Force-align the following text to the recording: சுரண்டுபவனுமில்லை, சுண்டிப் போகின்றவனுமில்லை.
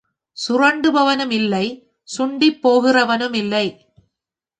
சுரண்டுபவனுமில்லை, 0.37 1.65
சுண்டிப் 2.03 2.67
போகின்றவனுமில்லை. 2.67 3.65